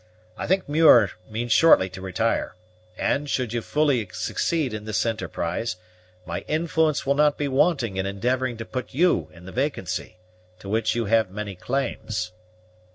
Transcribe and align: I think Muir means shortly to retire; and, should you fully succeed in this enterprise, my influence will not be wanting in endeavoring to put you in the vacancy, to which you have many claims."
I 0.35 0.47
think 0.47 0.67
Muir 0.67 1.11
means 1.29 1.51
shortly 1.51 1.87
to 1.89 2.01
retire; 2.01 2.55
and, 2.97 3.29
should 3.29 3.53
you 3.53 3.61
fully 3.61 4.09
succeed 4.11 4.73
in 4.73 4.85
this 4.85 5.05
enterprise, 5.05 5.75
my 6.25 6.39
influence 6.47 7.05
will 7.05 7.13
not 7.13 7.37
be 7.37 7.47
wanting 7.47 7.97
in 7.97 8.07
endeavoring 8.07 8.57
to 8.57 8.65
put 8.65 8.95
you 8.95 9.29
in 9.31 9.45
the 9.45 9.51
vacancy, 9.51 10.17
to 10.57 10.67
which 10.69 10.95
you 10.95 11.05
have 11.05 11.29
many 11.29 11.53
claims." 11.53 12.31